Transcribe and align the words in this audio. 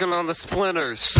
On 0.00 0.26
the 0.26 0.34
splinters. 0.34 1.18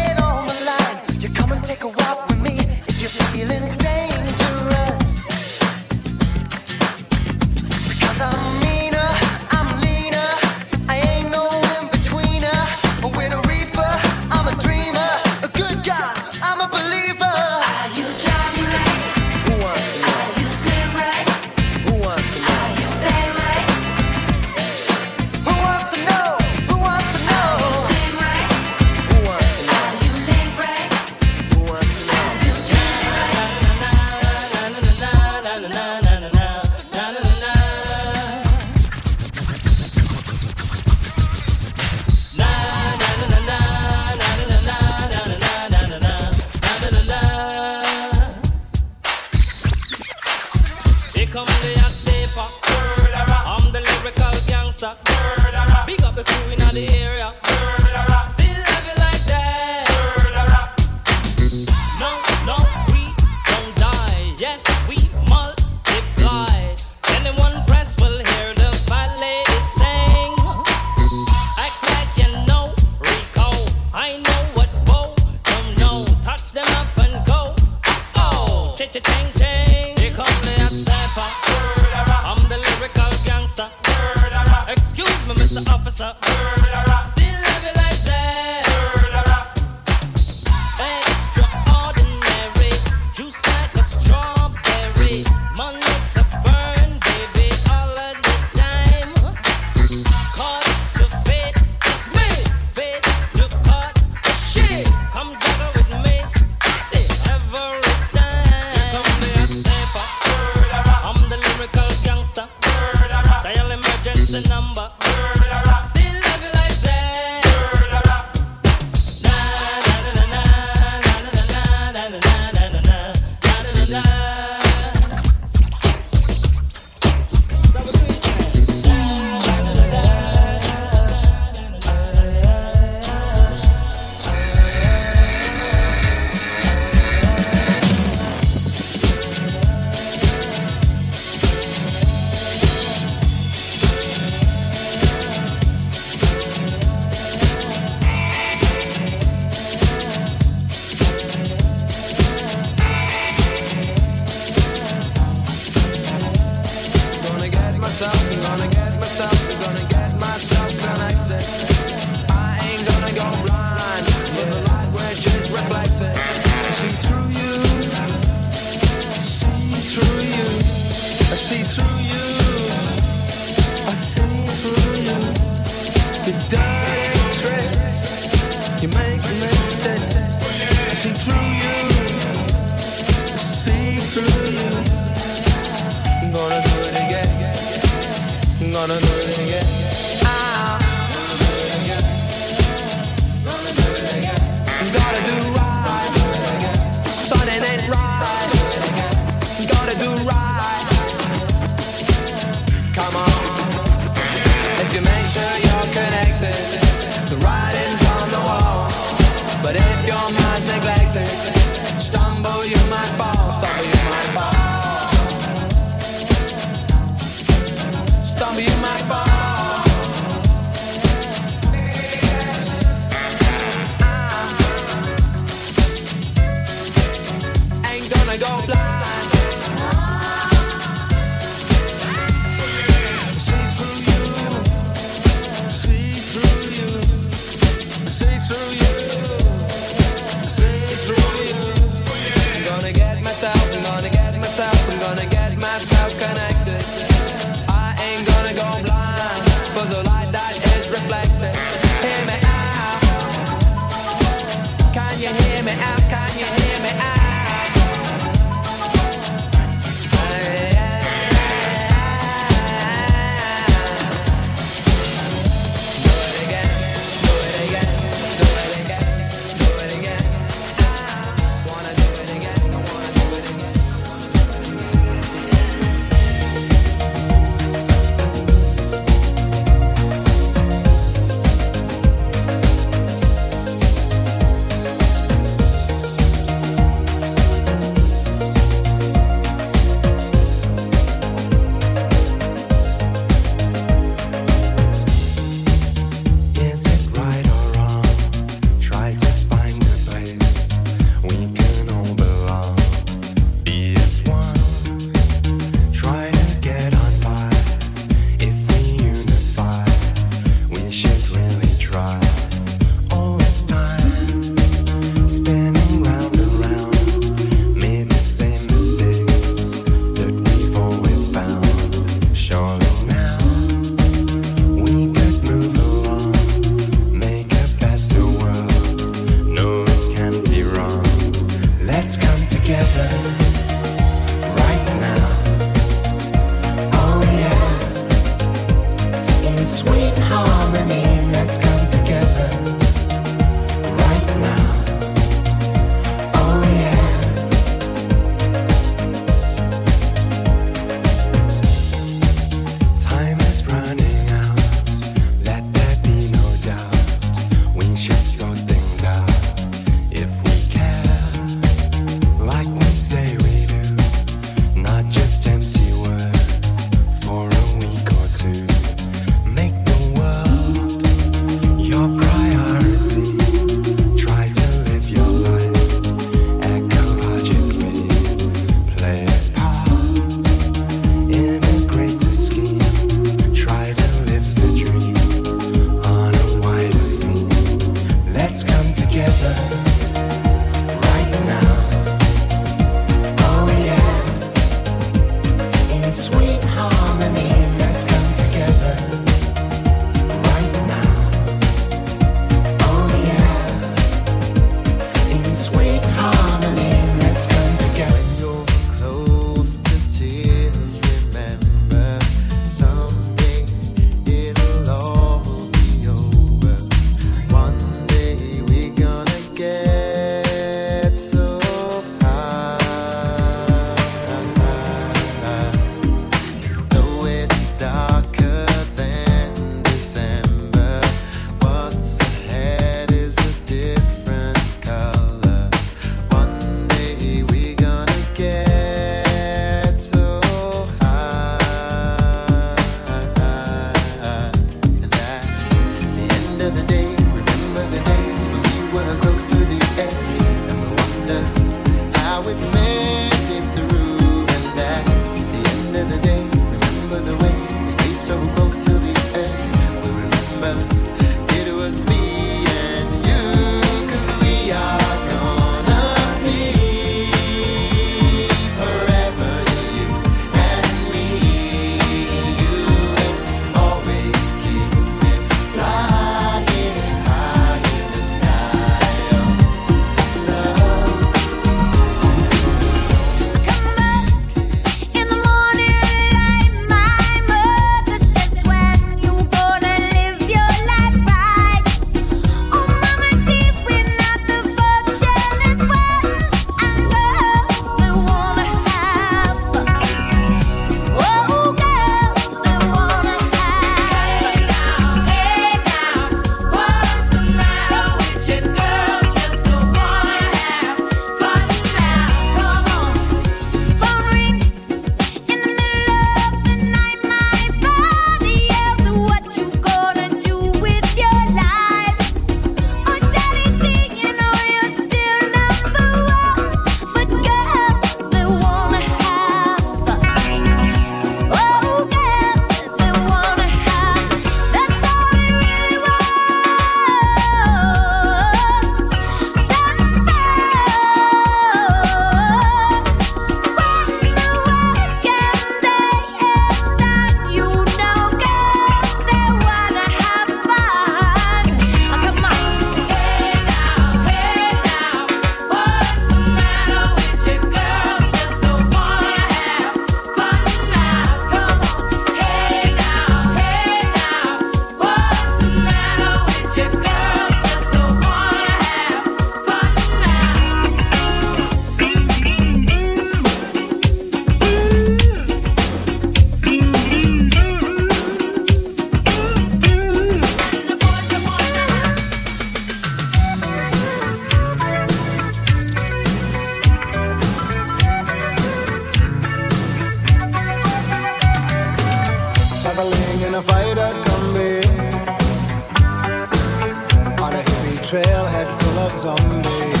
Zombies. 599.20 600.00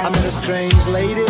I 0.00 0.08
met 0.08 0.24
a 0.24 0.30
strange 0.30 0.86
lady, 0.86 1.21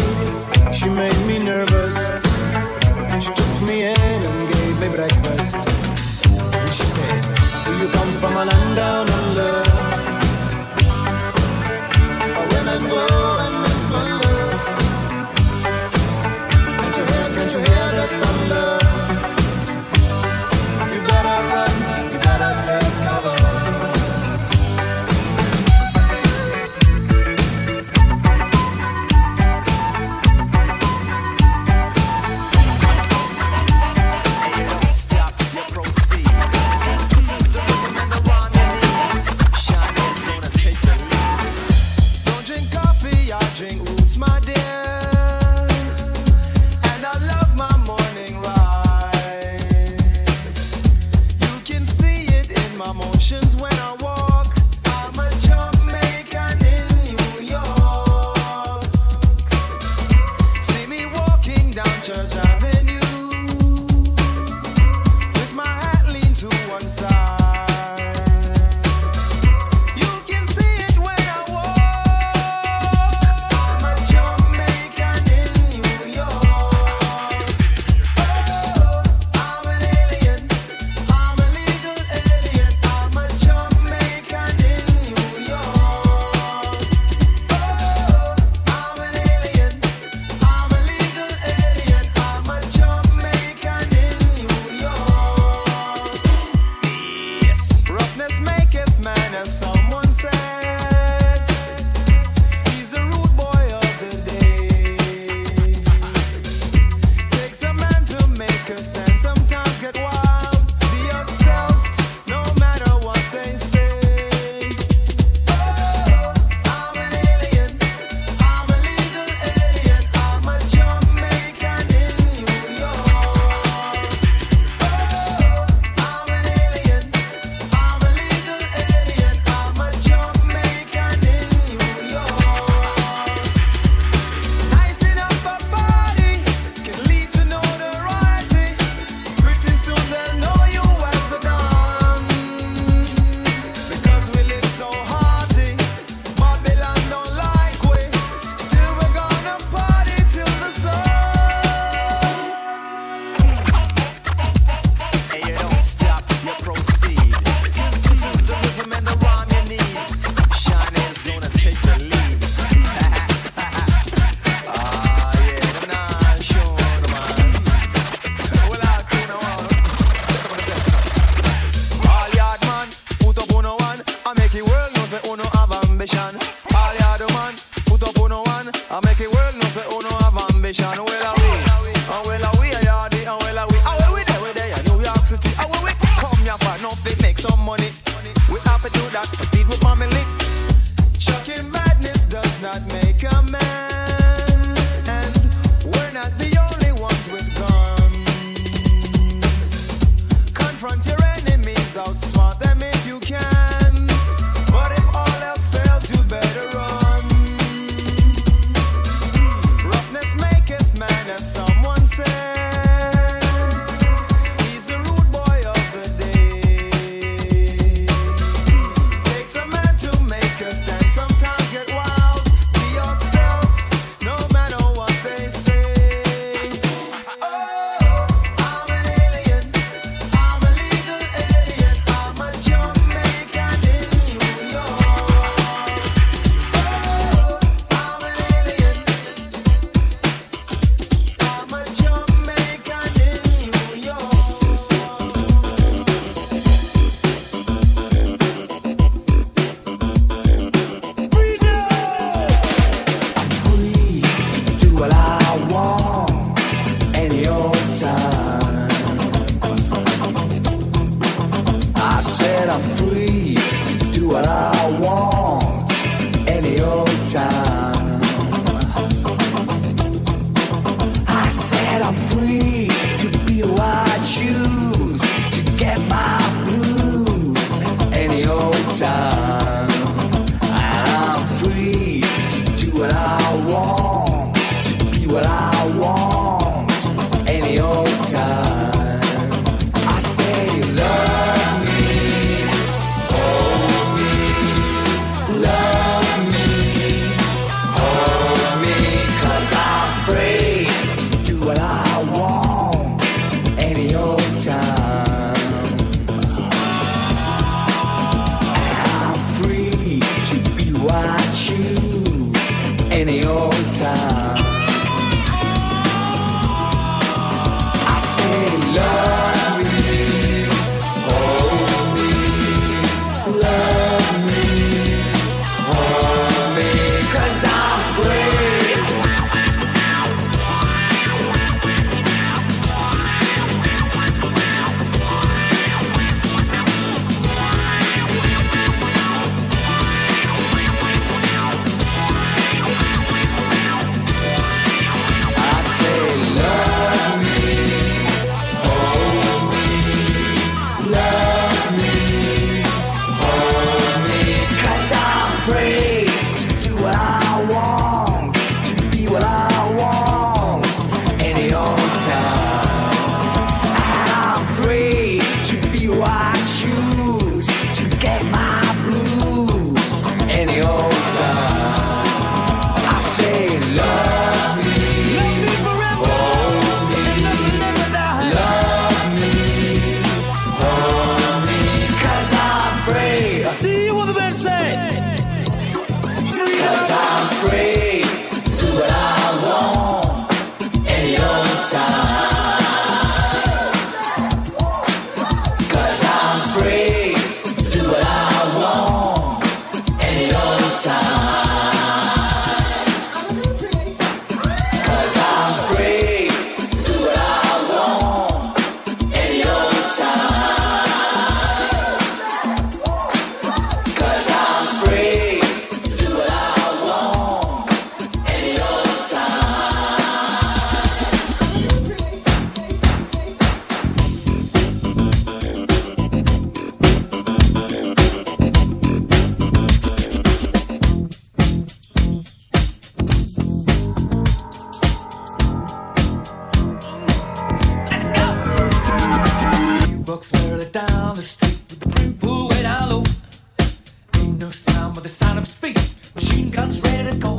sound 444.73 445.15
with 445.15 445.25
the 445.25 445.29
sound 445.29 445.59
of 445.59 445.69
speed. 445.69 445.99
Machine 446.35 446.71
guns 446.71 447.01
ready 447.03 447.31
to 447.31 447.37
go. 447.37 447.59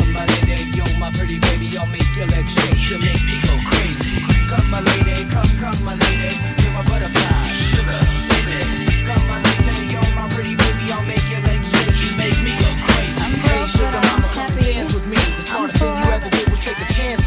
Come, 0.00 0.12
my 0.14 0.24
lady, 0.24 0.64
you're 0.72 0.96
my 0.98 1.12
pretty 1.12 1.38
baby. 1.40 1.76
I'll 1.76 1.86
make 1.92 2.08
your 2.16 2.26
legs 2.26 2.52
shake, 2.54 2.88
you 2.88 2.98
make 2.98 3.20
me 3.28 3.36
go 3.44 3.52
crazy. 3.68 4.24
Come, 4.48 4.70
my 4.70 4.80
lady, 4.80 5.28
come, 5.28 5.48
come, 5.60 5.76
my 5.84 5.92
lady, 5.92 6.32
you're 6.64 6.72
my 6.72 6.82
butterfly, 6.88 7.44
sugar, 7.68 8.00
baby. 8.32 9.04
Come, 9.04 9.24
my 9.28 9.36
lady, 9.44 9.92
you're 9.92 10.12
my 10.16 10.24
pretty 10.32 10.56
baby. 10.56 10.88
I'll 10.88 11.04
make 11.04 11.24
your 11.28 11.40
legs 11.44 11.68
shake, 11.68 12.00
you 12.00 12.16
make 12.16 12.38
me 12.40 12.56
go 12.56 12.70
crazy. 12.88 13.20
I'm 13.20 13.44
Hey, 13.44 13.64
sugar 13.68 14.00
mama, 14.08 14.28
come 14.32 14.48
and 14.52 14.64
dance 14.64 14.94
with 14.94 15.06
me. 15.06 15.16
The 15.20 15.36
I'm 15.36 15.68
smartest 15.68 15.78
thing 15.84 15.92
you 15.92 16.08
ever 16.16 16.30
did 16.30 16.48
was 16.48 16.64
take 16.64 16.80
a 16.80 16.88
chance 16.92 17.26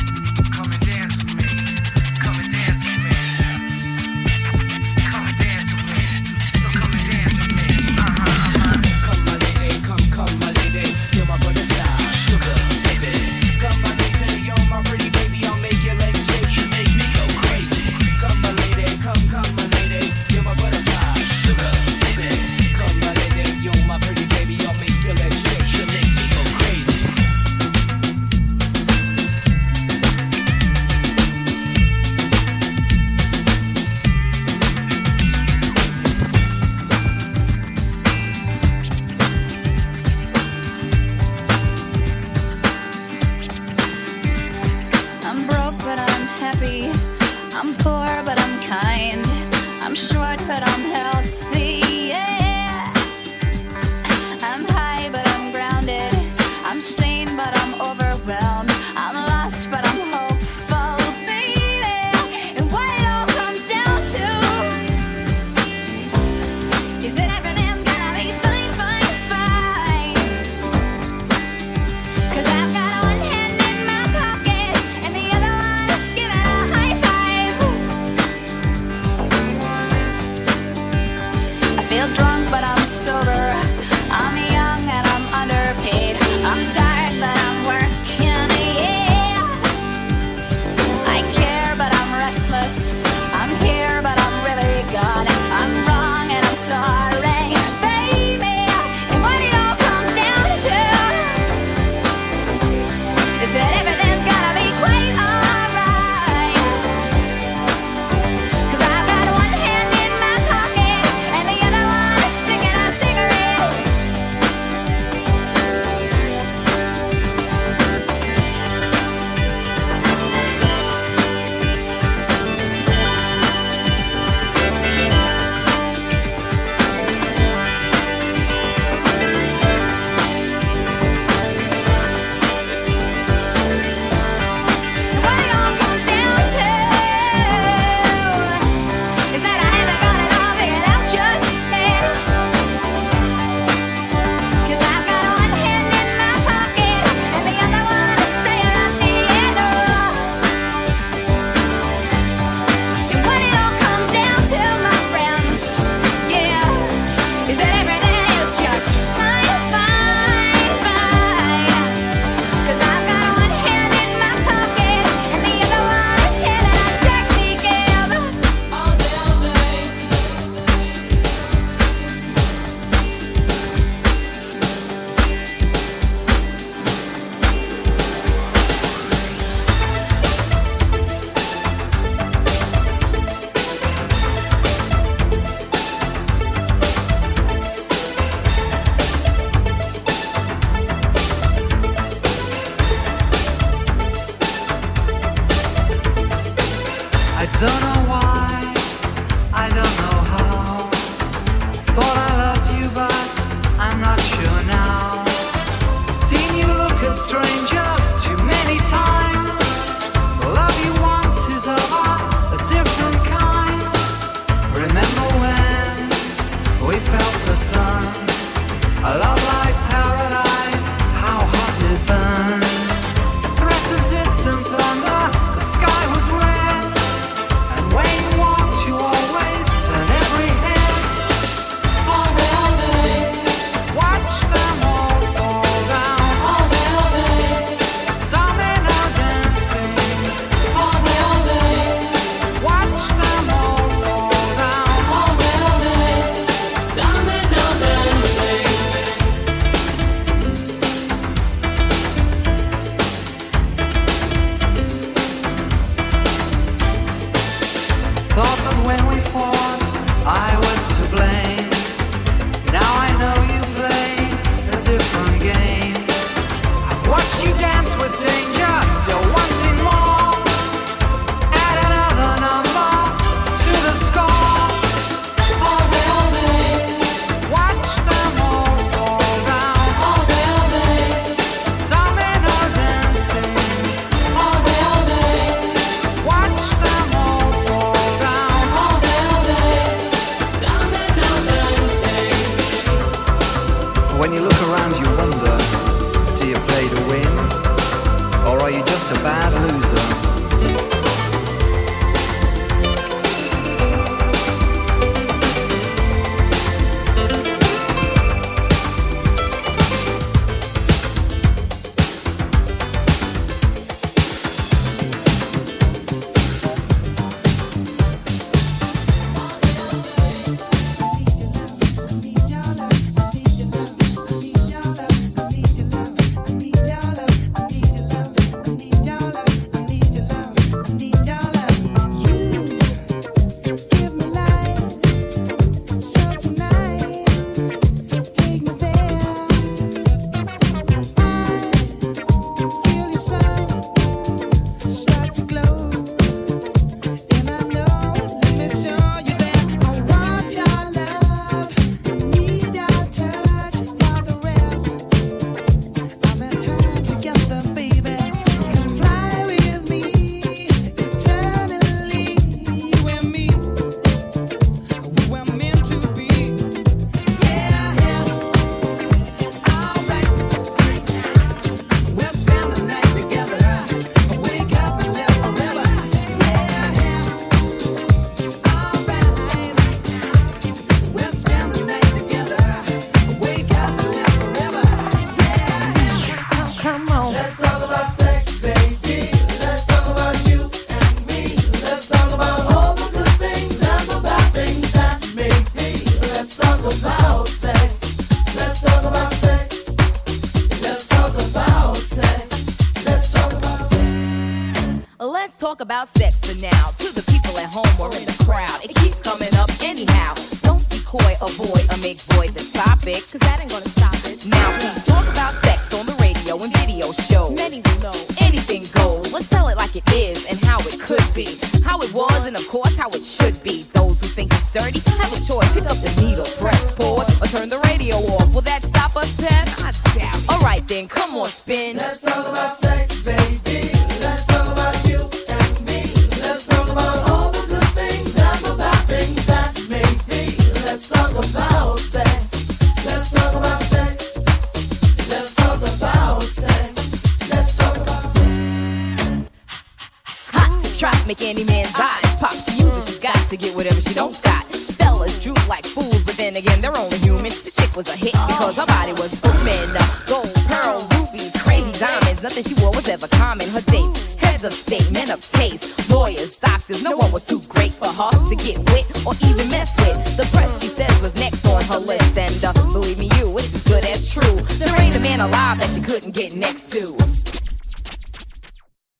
About 405.81 406.20